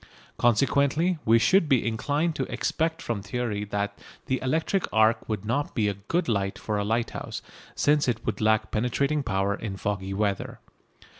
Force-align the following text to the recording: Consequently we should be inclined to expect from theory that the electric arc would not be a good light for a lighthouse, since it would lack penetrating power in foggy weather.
Consequently 0.39 1.19
we 1.25 1.37
should 1.37 1.69
be 1.69 1.87
inclined 1.87 2.33
to 2.35 2.51
expect 2.51 3.03
from 3.03 3.21
theory 3.21 3.63
that 3.65 3.99
the 4.25 4.41
electric 4.41 4.87
arc 4.91 5.29
would 5.29 5.45
not 5.45 5.75
be 5.75 5.87
a 5.87 5.93
good 5.93 6.27
light 6.27 6.57
for 6.57 6.79
a 6.79 6.83
lighthouse, 6.83 7.43
since 7.75 8.07
it 8.07 8.25
would 8.25 8.41
lack 8.41 8.71
penetrating 8.71 9.21
power 9.21 9.53
in 9.53 9.77
foggy 9.77 10.11
weather. 10.15 10.57